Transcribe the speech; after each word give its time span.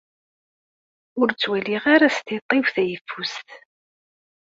Ur 1.19 1.27
ttwaliɣ 1.31 1.83
ara 1.95 2.07
s 2.15 2.17
tiṭ-iw 2.25 2.65
tayeffust. 2.75 3.47